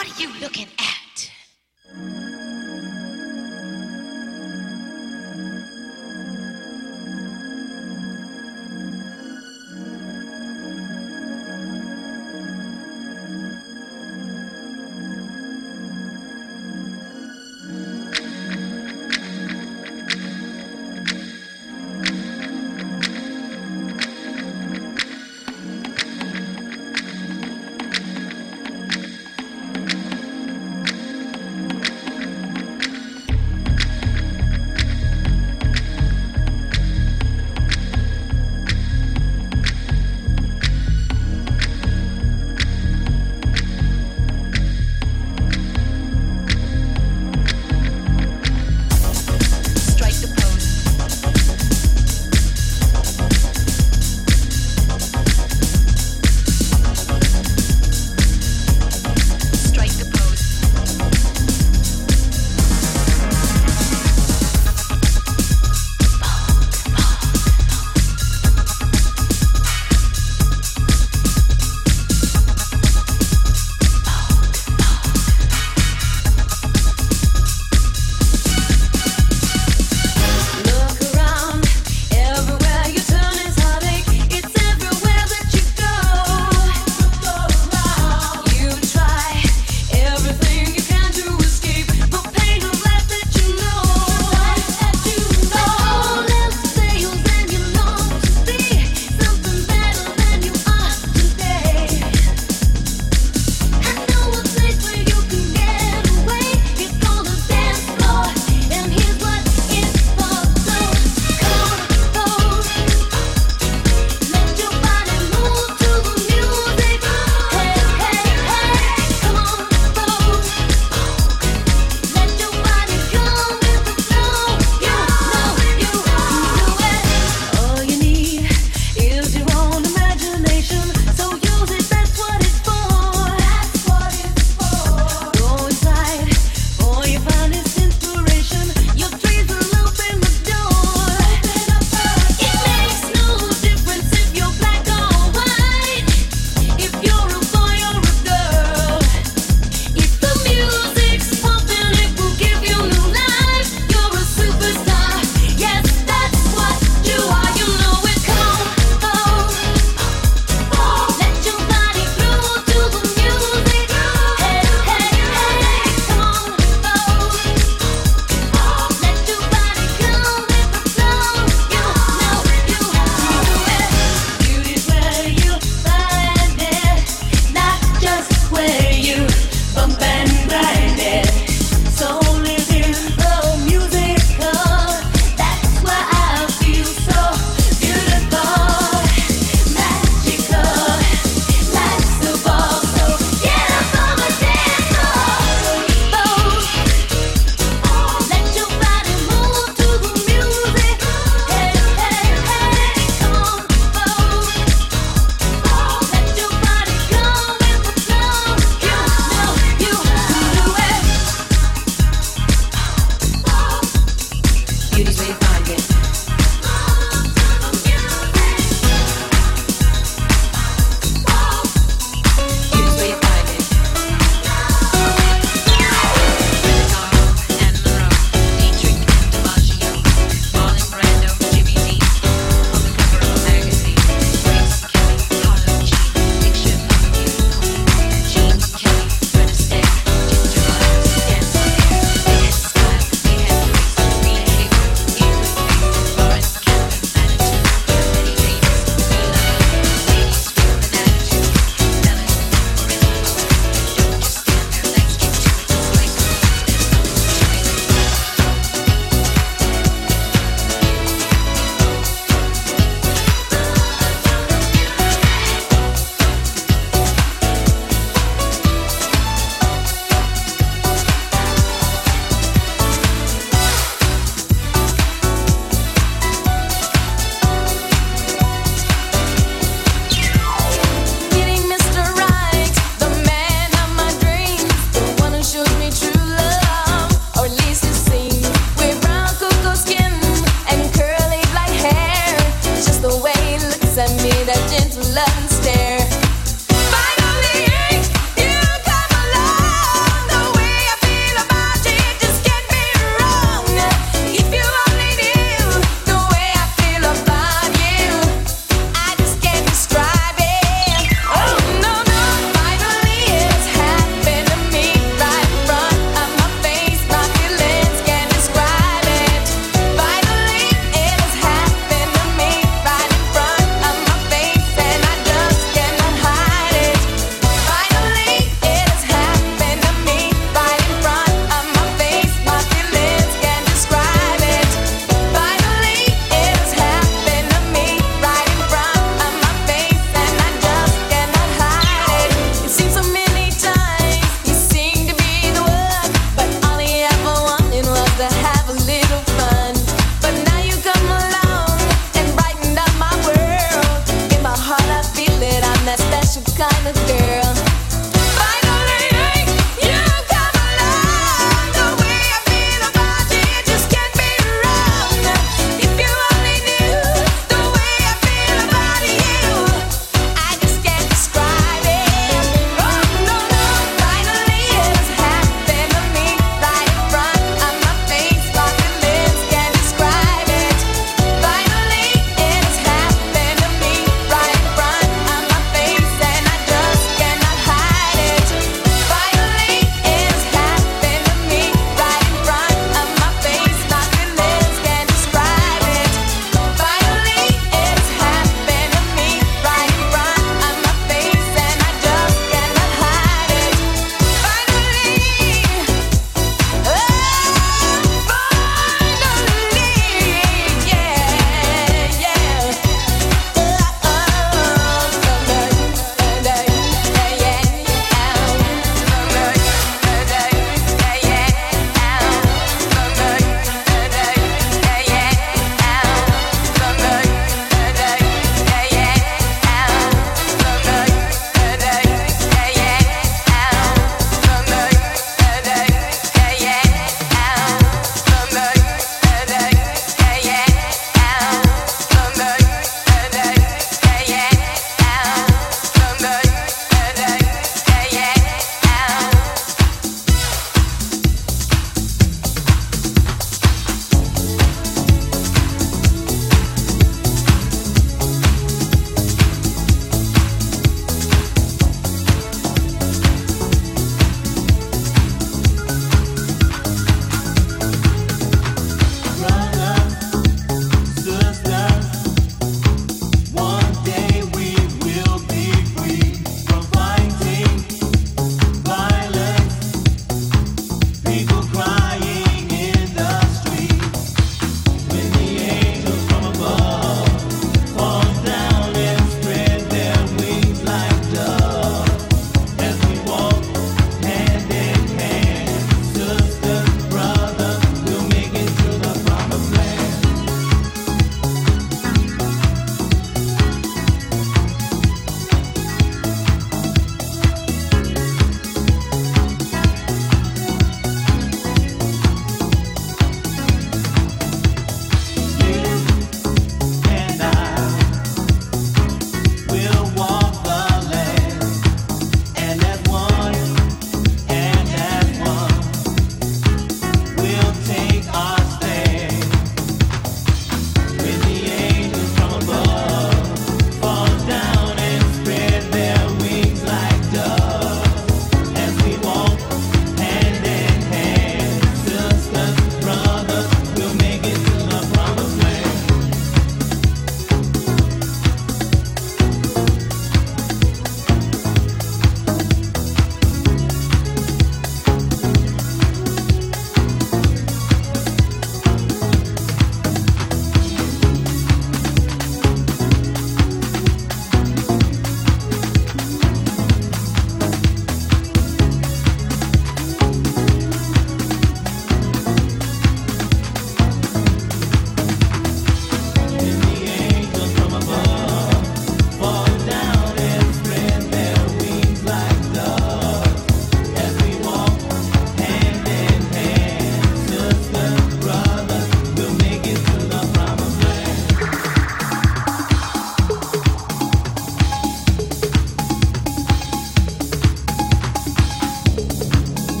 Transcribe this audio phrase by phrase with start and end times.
[0.00, 0.99] What are you looking at?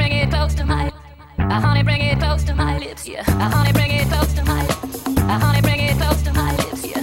[0.00, 0.90] bring it close to my
[1.38, 3.22] uh, honey, bring it close to my lips, yeah.
[3.26, 6.86] Uh, honey, bring it close to my uh, honey, bring it close to my lips,
[6.86, 6.99] yeah.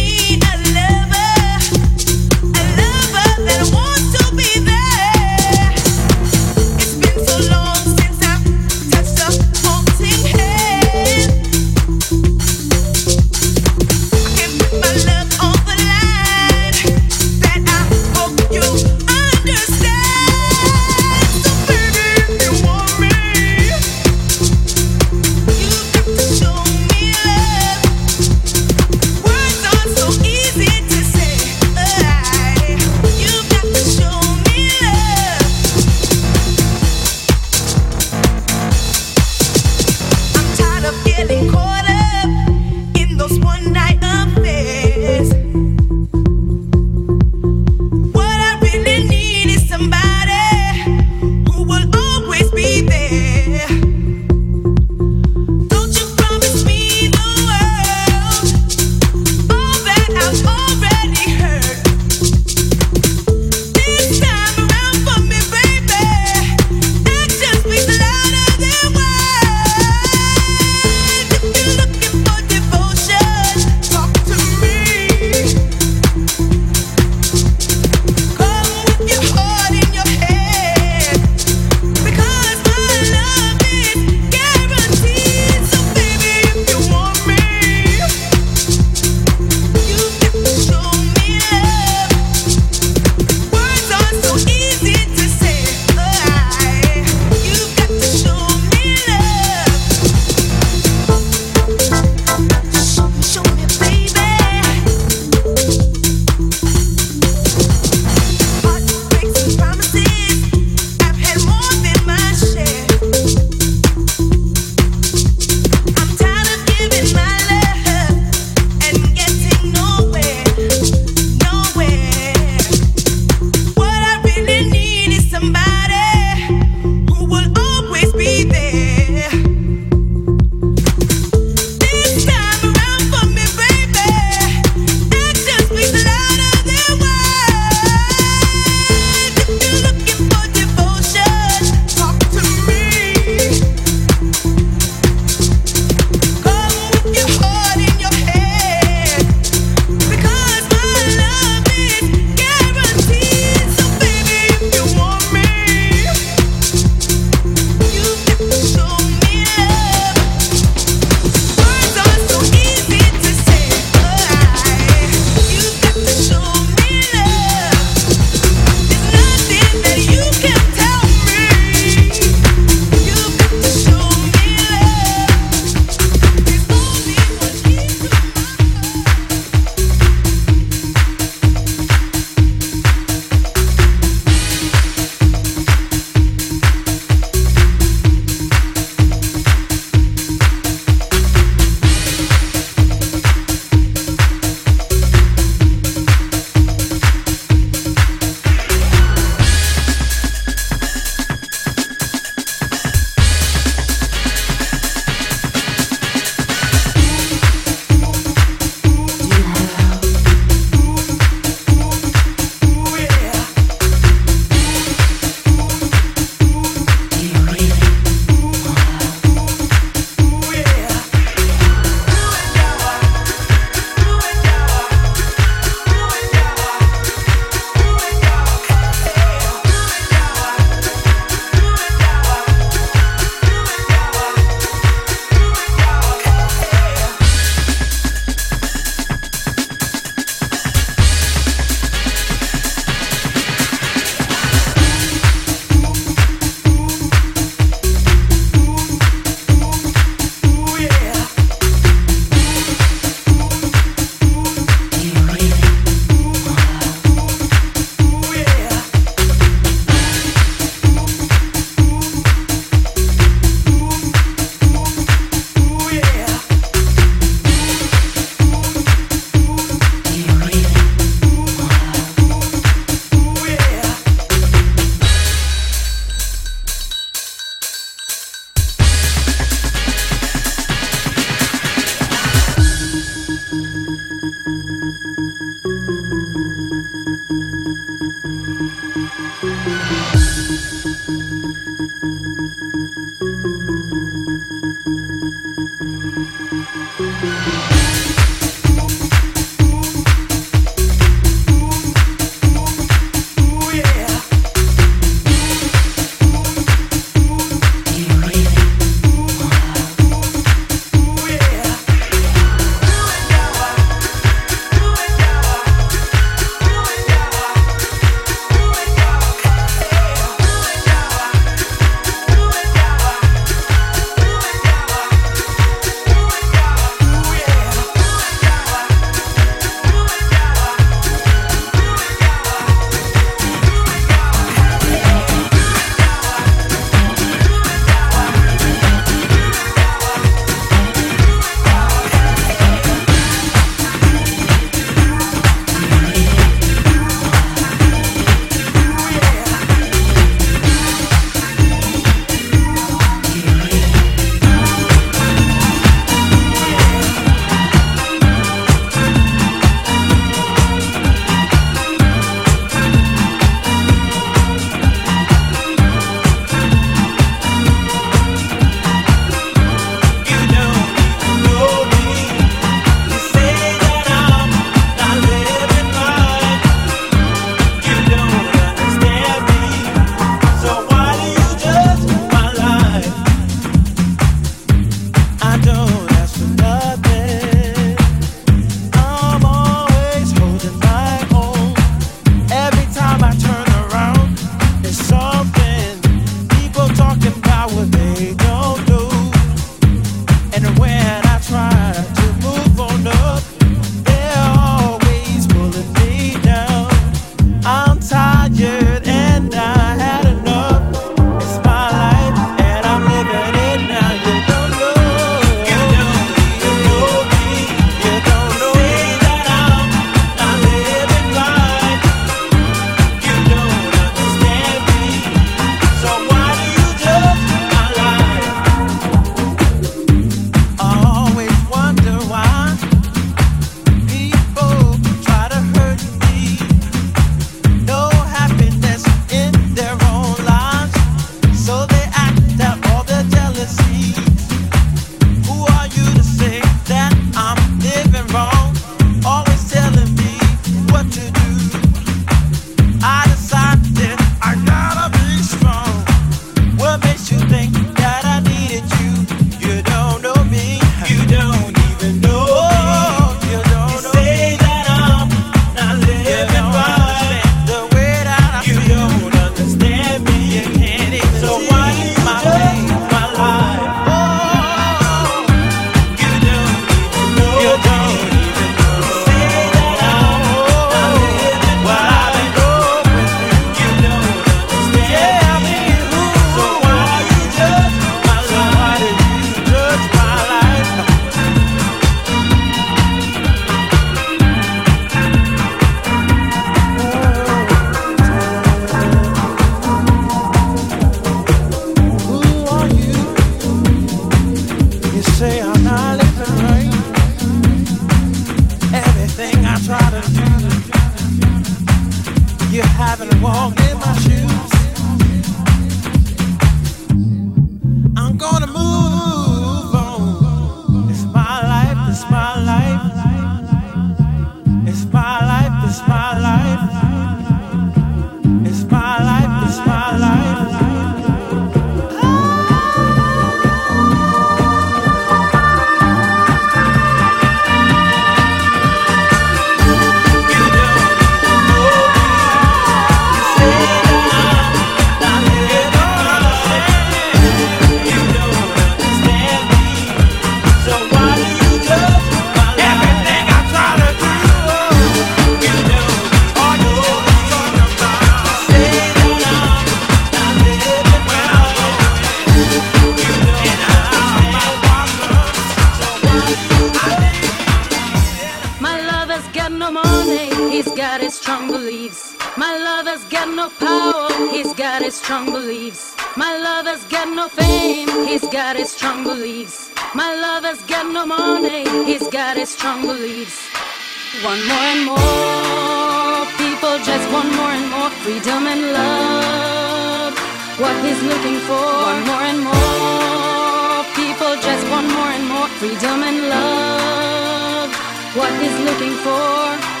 [584.42, 590.34] One more and more people just want more and more freedom and love.
[590.80, 596.22] What he's looking for, one more and more people just want more and more freedom
[596.22, 597.90] and love.
[598.34, 600.00] What he's looking for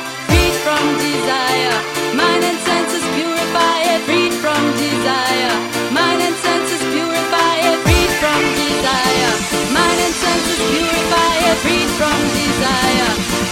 [0.64, 1.76] from desire.
[2.14, 5.54] Mind and senses purify it, freed from desire.
[5.92, 9.32] Mind and senses purify it, freed from desire.
[9.76, 13.49] Mind and senses purify it, freed from desire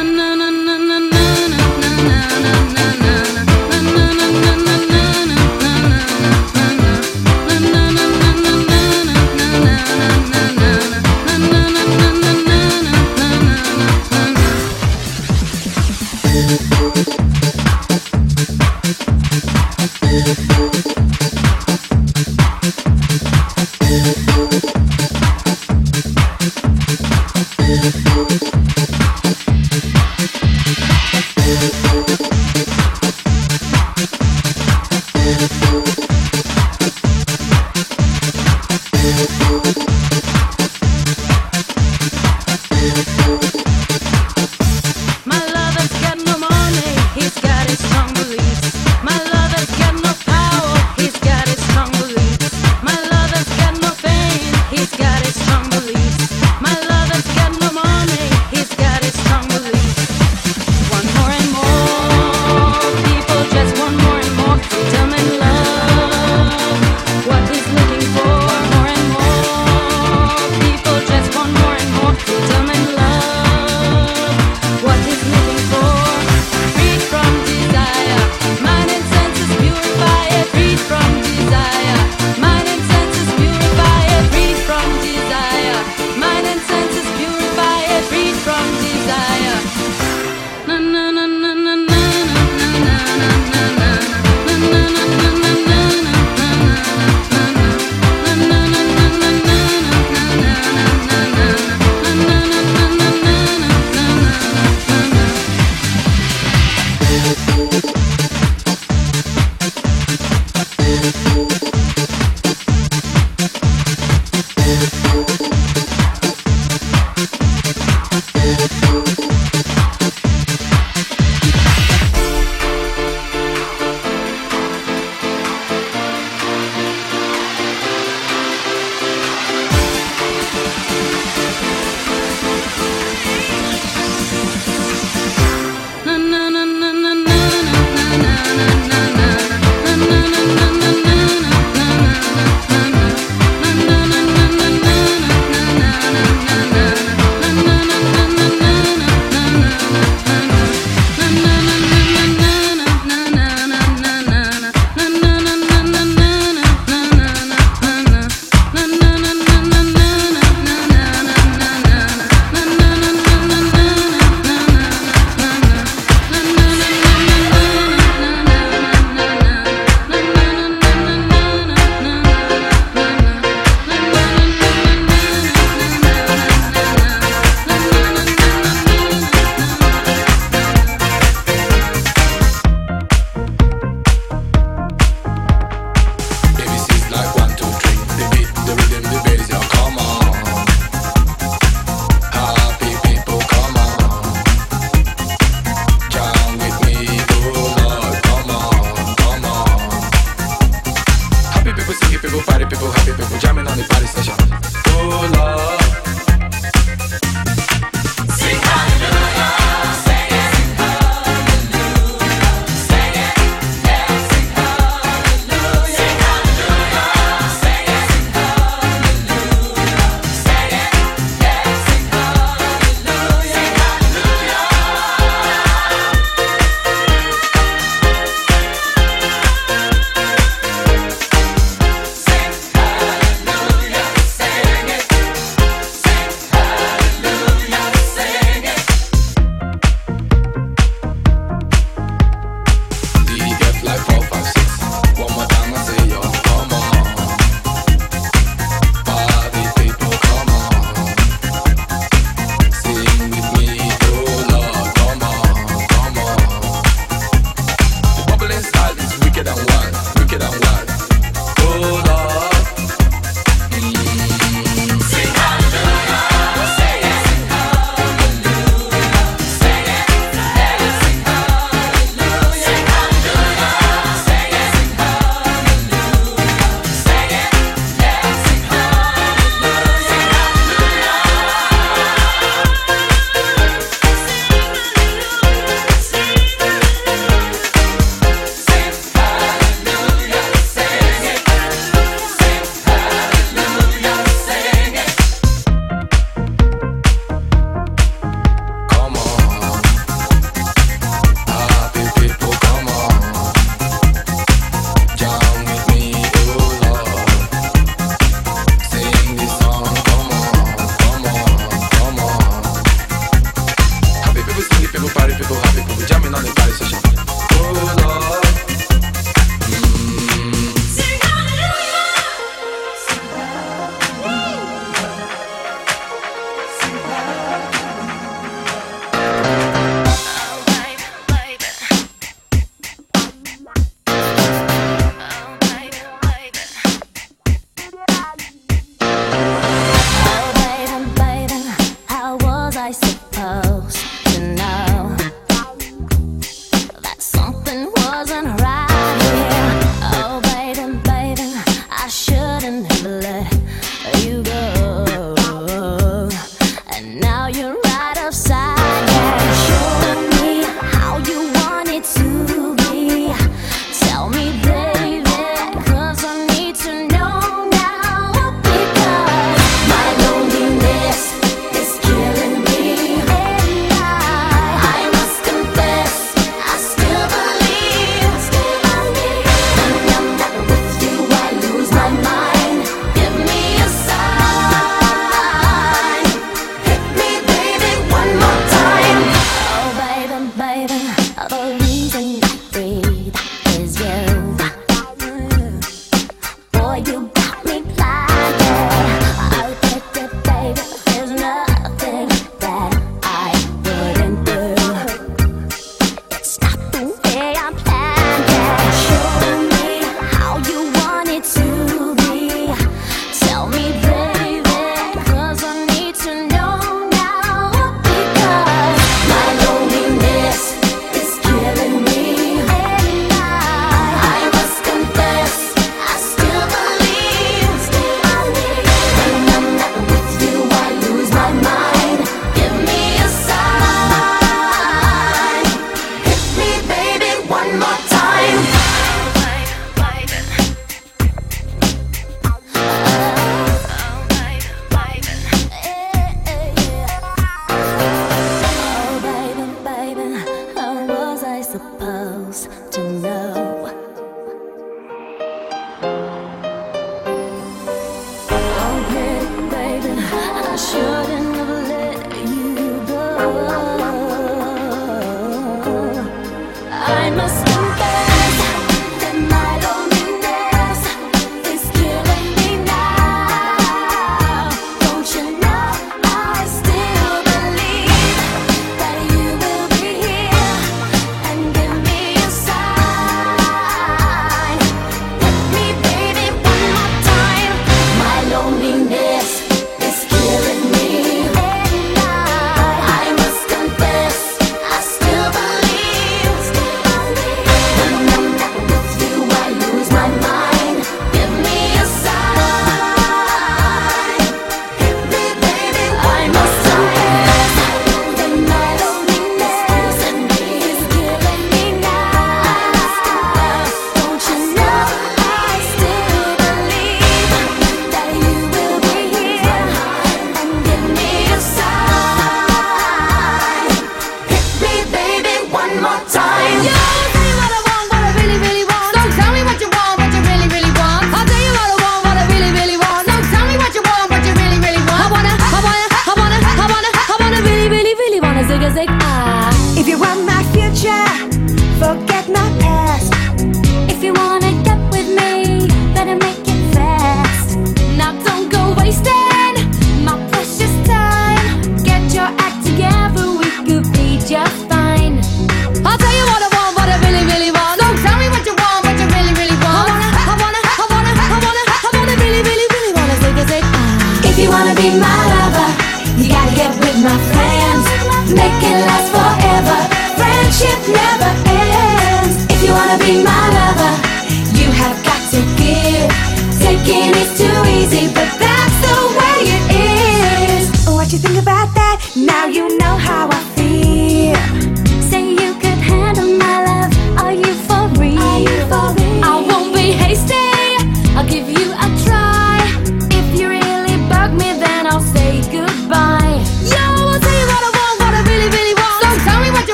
[0.00, 0.29] na na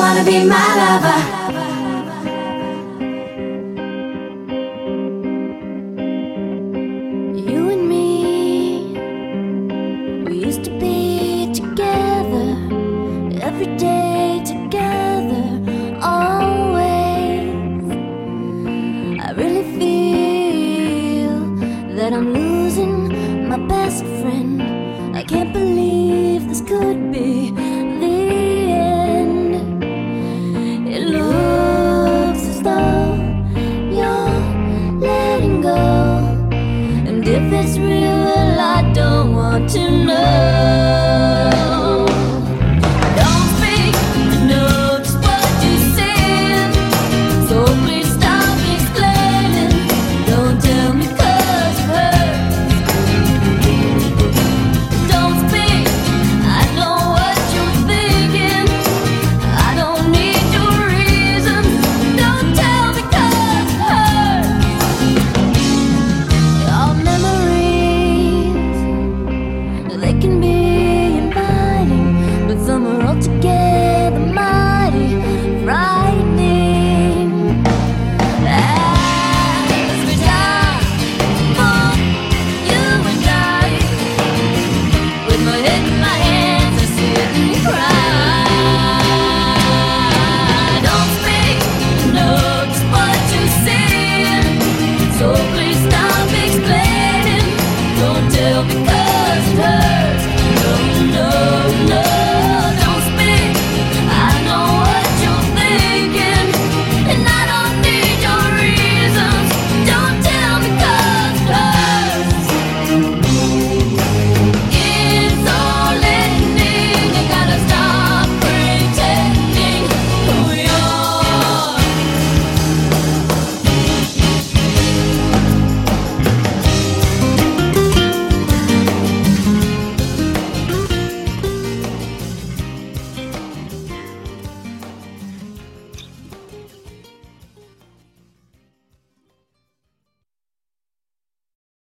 [0.00, 1.47] if it's real, well, I